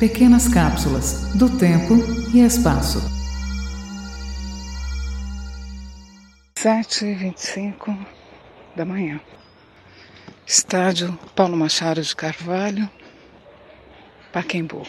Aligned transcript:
Pequenas 0.00 0.48
cápsulas 0.48 1.34
do 1.34 1.58
tempo 1.58 1.92
e 2.34 2.40
espaço. 2.40 3.00
Sete 6.56 7.04
e 7.04 7.14
vinte 7.14 7.36
e 7.36 7.46
cinco 7.46 7.94
da 8.74 8.86
manhã. 8.86 9.20
Estádio 10.46 11.18
Paulo 11.36 11.54
Machado 11.54 12.00
de 12.00 12.16
Carvalho, 12.16 12.88
Paquembu. 14.32 14.86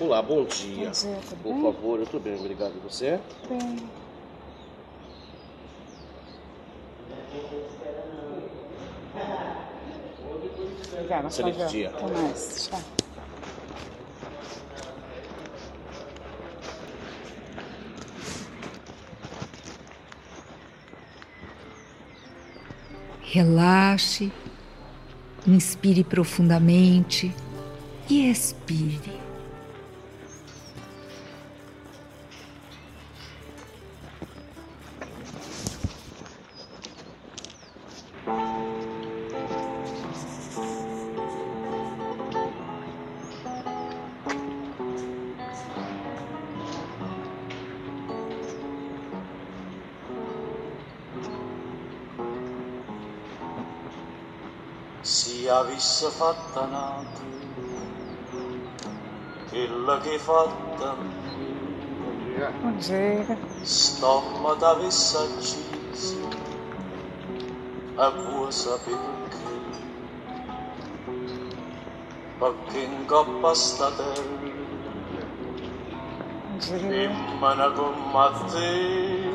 Olá, 0.00 0.22
bom 0.22 0.46
dia. 0.46 0.86
Bom 0.86 0.92
dia, 0.92 1.20
tudo 1.28 1.42
Por 1.42 1.52
bem? 1.52 1.62
favor, 1.62 1.98
eu 1.98 2.04
estou 2.04 2.20
bem, 2.20 2.36
obrigado. 2.36 2.72
E 2.74 2.80
você? 2.80 3.20
Bem. 3.50 3.76
Obrigada, 11.00 11.28
Excelente 11.28 11.56
Flávia. 11.56 11.70
dia. 11.70 11.88
Até 11.90 12.06
mais. 12.12 12.68
Tchau. 12.70 12.80
Relaxe, 23.22 24.32
inspire 25.46 26.02
profundamente 26.02 27.32
e 28.08 28.28
expire. 28.28 29.19
Si 55.02 55.48
avesse 55.48 56.10
fatta 56.10 56.66
nato 56.66 57.20
quella 59.48 59.98
che 60.00 60.18
fatta 60.18 60.94
dia. 62.24 62.52
stomma 63.62 64.54
t'avesse 64.56 65.16
accesa 65.16 66.28
e 67.96 68.10
vuoi 68.10 68.52
sapere 68.52 68.98
perché 69.28 69.58
perché 72.38 72.78
in 72.80 73.06
coppa 73.06 73.54
sta 73.54 73.90
terra 73.92 74.48
dia. 76.68 77.04
Immana 77.04 77.70
come 77.70 78.30
te 78.52 79.28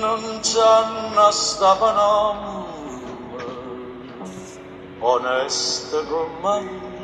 non 0.00 0.40
c'hanno 0.42 1.30
sta 1.30 1.74
panomma 1.76 2.83
onestego 5.12 6.20
manny 6.42 6.94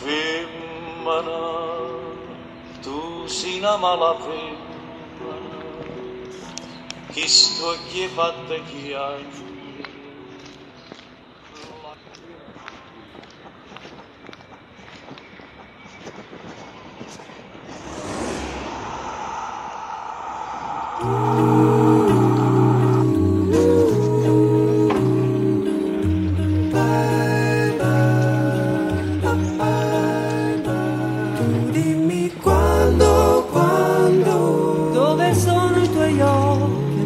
Fimmana 0.00 1.42
του 2.82 3.24
συναμαλαβήμανα 3.26 4.60
κι 7.12 7.28
στο 7.28 7.70
κεφατεκιάκι 7.92 9.59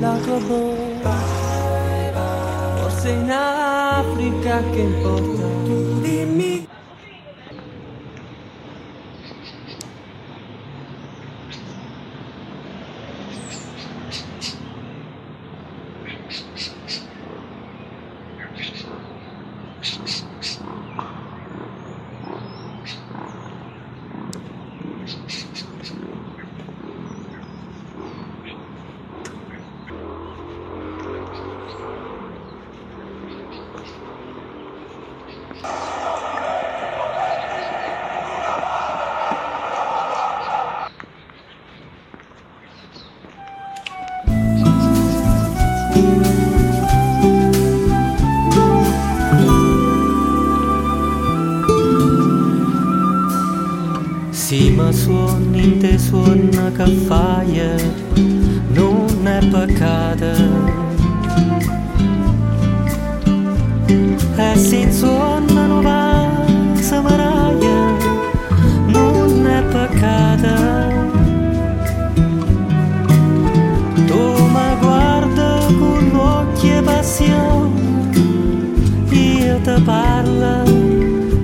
lágrima. 0.00 1.16
Por 2.80 3.06
en 3.06 3.30
África, 3.30 4.62
¿qué 4.72 4.84
importa? 4.84 5.87
Ma 54.78 54.92
suoni 54.92 55.64
in 55.64 55.78
te 55.80 55.98
suona 55.98 56.70
che 56.70 56.86
fai, 57.08 57.60
non 58.74 59.26
è 59.26 59.40
peccato. 59.44 60.30
E 64.36 64.56
se 64.56 64.92
suona 64.92 65.66
non 65.66 65.82
va, 65.82 66.30
samaraia, 66.80 67.80
non 68.86 69.46
è 69.46 69.62
peccato. 69.74 70.54
Tu 74.06 74.22
mi 74.54 74.70
guarda 74.80 75.66
con 75.80 76.10
occhi 76.14 76.68
e 76.70 76.82
passione, 76.82 77.80
io 79.10 79.58
ti 79.60 79.82
parlo 79.82 80.62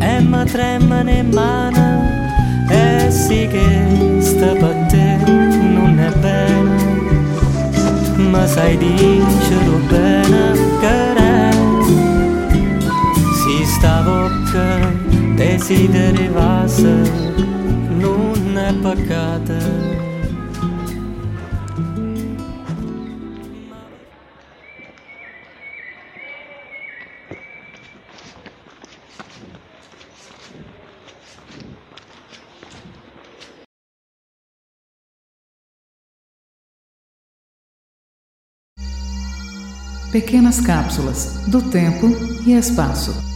e 0.00 0.20
mi 0.20 0.44
tremano 0.44 1.10
in 1.10 1.30
mano. 1.32 1.81
سعيدين 8.54 9.26
شربنا 9.48 10.54
كرام 10.80 11.82
Si 13.38 13.56
stavo 13.74 14.20
că 14.52 14.68
desideri 15.36 16.30
vasă 16.34 16.96
Nu 17.98 18.16
ne 18.52 18.74
păcată. 18.82 19.58
Pequenas 40.12 40.60
cápsulas 40.60 41.38
do 41.46 41.62
tempo 41.62 42.06
e 42.46 42.52
espaço. 42.52 43.31